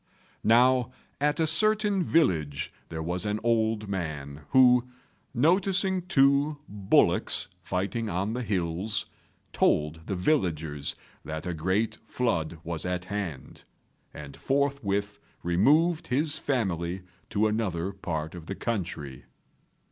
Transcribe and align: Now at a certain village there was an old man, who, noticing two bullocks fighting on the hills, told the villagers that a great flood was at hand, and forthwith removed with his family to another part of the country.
Now 0.43 0.91
at 1.19 1.39
a 1.39 1.45
certain 1.45 2.01
village 2.01 2.73
there 2.89 3.03
was 3.03 3.23
an 3.23 3.39
old 3.43 3.87
man, 3.87 4.41
who, 4.49 4.87
noticing 5.31 6.07
two 6.07 6.57
bullocks 6.67 7.47
fighting 7.61 8.09
on 8.09 8.33
the 8.33 8.41
hills, 8.41 9.05
told 9.53 10.07
the 10.07 10.15
villagers 10.15 10.95
that 11.23 11.45
a 11.45 11.53
great 11.53 11.99
flood 12.07 12.57
was 12.63 12.83
at 12.83 13.05
hand, 13.05 13.63
and 14.11 14.35
forthwith 14.35 15.19
removed 15.43 16.05
with 16.09 16.19
his 16.19 16.39
family 16.39 17.03
to 17.29 17.45
another 17.45 17.91
part 17.91 18.33
of 18.33 18.47
the 18.47 18.55
country. 18.55 19.25